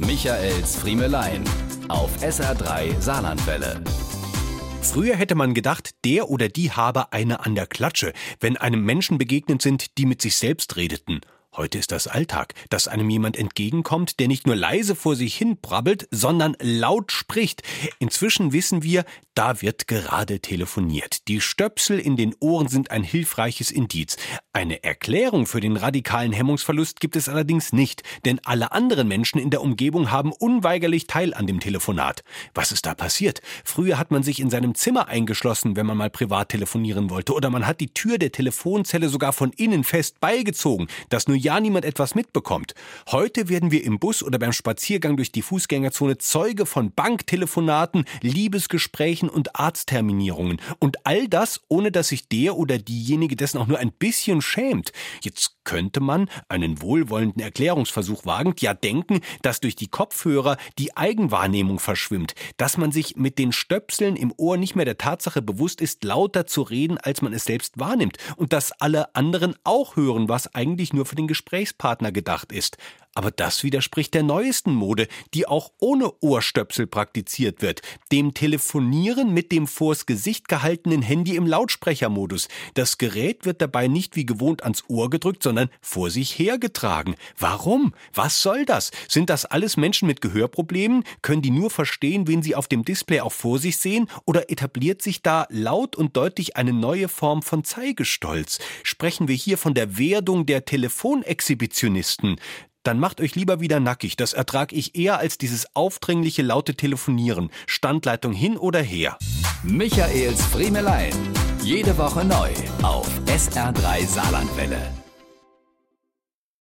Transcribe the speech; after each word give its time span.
Michaels 0.00 0.76
Friemelein 0.76 1.42
auf 1.88 2.22
SR3 2.22 3.00
Saarlandwelle. 3.00 3.82
Früher 4.80 5.16
hätte 5.16 5.34
man 5.34 5.54
gedacht, 5.54 5.90
der 6.04 6.30
oder 6.30 6.48
die 6.48 6.70
habe 6.70 7.12
eine 7.12 7.44
an 7.44 7.56
der 7.56 7.66
Klatsche, 7.66 8.12
wenn 8.38 8.56
einem 8.56 8.84
Menschen 8.84 9.18
begegnet 9.18 9.60
sind, 9.60 9.98
die 9.98 10.06
mit 10.06 10.22
sich 10.22 10.36
selbst 10.36 10.76
redeten. 10.76 11.20
Heute 11.58 11.76
ist 11.76 11.90
das 11.90 12.06
Alltag, 12.06 12.54
dass 12.70 12.86
einem 12.86 13.10
jemand 13.10 13.36
entgegenkommt, 13.36 14.20
der 14.20 14.28
nicht 14.28 14.46
nur 14.46 14.54
leise 14.54 14.94
vor 14.94 15.16
sich 15.16 15.34
hin 15.34 15.58
brabbelt, 15.60 16.06
sondern 16.12 16.56
laut 16.60 17.10
spricht. 17.10 17.64
Inzwischen 17.98 18.52
wissen 18.52 18.84
wir, 18.84 19.04
da 19.34 19.60
wird 19.60 19.88
gerade 19.88 20.38
telefoniert. 20.38 21.26
Die 21.26 21.40
Stöpsel 21.40 21.98
in 21.98 22.16
den 22.16 22.34
Ohren 22.38 22.68
sind 22.68 22.92
ein 22.92 23.02
hilfreiches 23.02 23.72
Indiz. 23.72 24.16
Eine 24.52 24.84
Erklärung 24.84 25.46
für 25.46 25.60
den 25.60 25.76
radikalen 25.76 26.32
Hemmungsverlust 26.32 27.00
gibt 27.00 27.16
es 27.16 27.28
allerdings 27.28 27.72
nicht, 27.72 28.02
denn 28.24 28.40
alle 28.44 28.70
anderen 28.70 29.08
Menschen 29.08 29.40
in 29.40 29.50
der 29.50 29.62
Umgebung 29.62 30.12
haben 30.12 30.32
unweigerlich 30.32 31.08
Teil 31.08 31.34
an 31.34 31.48
dem 31.48 31.58
Telefonat. 31.58 32.22
Was 32.54 32.70
ist 32.70 32.86
da 32.86 32.94
passiert? 32.94 33.40
Früher 33.64 33.98
hat 33.98 34.12
man 34.12 34.22
sich 34.22 34.38
in 34.38 34.50
seinem 34.50 34.76
Zimmer 34.76 35.08
eingeschlossen, 35.08 35.74
wenn 35.74 35.86
man 35.86 35.96
mal 35.96 36.10
privat 36.10 36.50
telefonieren 36.50 37.10
wollte, 37.10 37.32
oder 37.32 37.50
man 37.50 37.66
hat 37.66 37.80
die 37.80 37.94
Tür 37.94 38.18
der 38.18 38.30
Telefonzelle 38.30 39.08
sogar 39.08 39.32
von 39.32 39.50
innen 39.52 39.82
fest 39.82 40.20
beigezogen, 40.20 40.88
dass 41.08 41.28
nur 41.28 41.36
ja 41.48 41.60
niemand 41.60 41.86
etwas 41.86 42.14
mitbekommt. 42.14 42.74
Heute 43.10 43.48
werden 43.48 43.70
wir 43.70 43.82
im 43.82 43.98
Bus 43.98 44.22
oder 44.22 44.38
beim 44.38 44.52
Spaziergang 44.52 45.16
durch 45.16 45.32
die 45.32 45.40
Fußgängerzone 45.40 46.18
Zeuge 46.18 46.66
von 46.66 46.92
Banktelefonaten, 46.92 48.04
Liebesgesprächen 48.20 49.30
und 49.30 49.56
Arztterminierungen. 49.56 50.60
Und 50.78 51.06
all 51.06 51.26
das, 51.26 51.62
ohne 51.68 51.90
dass 51.90 52.08
sich 52.08 52.28
der 52.28 52.58
oder 52.58 52.76
diejenige 52.76 53.34
dessen 53.34 53.56
auch 53.56 53.66
nur 53.66 53.78
ein 53.78 53.92
bisschen 53.92 54.42
schämt. 54.42 54.92
Jetzt 55.22 55.56
könnte 55.64 56.00
man, 56.00 56.28
einen 56.50 56.82
wohlwollenden 56.82 57.42
Erklärungsversuch 57.42 58.26
wagend, 58.26 58.60
ja 58.60 58.74
denken, 58.74 59.20
dass 59.40 59.60
durch 59.60 59.74
die 59.74 59.88
Kopfhörer 59.88 60.58
die 60.78 60.98
Eigenwahrnehmung 60.98 61.78
verschwimmt, 61.78 62.34
dass 62.58 62.76
man 62.76 62.92
sich 62.92 63.16
mit 63.16 63.38
den 63.38 63.52
Stöpseln 63.52 64.16
im 64.16 64.34
Ohr 64.36 64.58
nicht 64.58 64.76
mehr 64.76 64.84
der 64.84 64.98
Tatsache 64.98 65.40
bewusst 65.40 65.80
ist, 65.80 66.04
lauter 66.04 66.46
zu 66.46 66.60
reden, 66.60 66.98
als 66.98 67.22
man 67.22 67.32
es 67.32 67.44
selbst 67.44 67.78
wahrnimmt, 67.78 68.18
und 68.36 68.52
dass 68.52 68.72
alle 68.72 69.14
anderen 69.14 69.54
auch 69.64 69.96
hören, 69.96 70.28
was 70.28 70.54
eigentlich 70.54 70.92
nur 70.92 71.06
für 71.06 71.16
den 71.16 71.26
Gesprächspartner 71.28 72.10
gedacht 72.10 72.50
ist. 72.50 72.76
Aber 73.18 73.32
das 73.32 73.64
widerspricht 73.64 74.14
der 74.14 74.22
neuesten 74.22 74.72
Mode, 74.72 75.08
die 75.34 75.44
auch 75.44 75.72
ohne 75.80 76.12
Ohrstöpsel 76.20 76.86
praktiziert 76.86 77.62
wird, 77.62 77.82
dem 78.12 78.32
Telefonieren 78.32 79.34
mit 79.34 79.50
dem 79.50 79.66
vors 79.66 80.06
Gesicht 80.06 80.46
gehaltenen 80.46 81.02
Handy 81.02 81.34
im 81.34 81.44
Lautsprechermodus. 81.44 82.46
Das 82.74 82.96
Gerät 82.96 83.44
wird 83.44 83.60
dabei 83.60 83.88
nicht 83.88 84.14
wie 84.14 84.24
gewohnt 84.24 84.62
ans 84.62 84.84
Ohr 84.86 85.10
gedrückt, 85.10 85.42
sondern 85.42 85.68
vor 85.80 86.10
sich 86.10 86.38
hergetragen. 86.38 87.16
Warum? 87.36 87.92
Was 88.14 88.40
soll 88.40 88.64
das? 88.64 88.92
Sind 89.08 89.30
das 89.30 89.44
alles 89.44 89.76
Menschen 89.76 90.06
mit 90.06 90.20
Gehörproblemen? 90.20 91.02
Können 91.20 91.42
die 91.42 91.50
nur 91.50 91.70
verstehen, 91.70 92.28
wen 92.28 92.44
sie 92.44 92.54
auf 92.54 92.68
dem 92.68 92.84
Display 92.84 93.18
auch 93.18 93.32
vor 93.32 93.58
sich 93.58 93.78
sehen? 93.78 94.08
Oder 94.26 94.48
etabliert 94.48 95.02
sich 95.02 95.22
da 95.22 95.48
laut 95.50 95.96
und 95.96 96.16
deutlich 96.16 96.56
eine 96.56 96.72
neue 96.72 97.08
Form 97.08 97.42
von 97.42 97.64
Zeigestolz? 97.64 98.60
Sprechen 98.84 99.26
wir 99.26 99.34
hier 99.34 99.58
von 99.58 99.74
der 99.74 99.98
Werdung 99.98 100.46
der 100.46 100.64
Telefonexhibitionisten? 100.64 102.36
Dann 102.88 102.98
macht 102.98 103.20
euch 103.20 103.34
lieber 103.34 103.60
wieder 103.60 103.80
nackig. 103.80 104.16
Das 104.16 104.32
ertrag 104.32 104.72
ich 104.72 104.96
eher 104.96 105.18
als 105.18 105.36
dieses 105.36 105.76
aufdringliche 105.76 106.40
laute 106.40 106.74
Telefonieren. 106.74 107.50
Standleitung 107.66 108.32
hin 108.32 108.56
oder 108.56 108.80
her. 108.80 109.18
Michaels 109.62 110.42
Friemelein. 110.46 111.12
Jede 111.62 111.98
Woche 111.98 112.24
neu 112.24 112.48
auf 112.82 113.06
SR3 113.26 114.06
Saarlandwelle. 114.06 114.97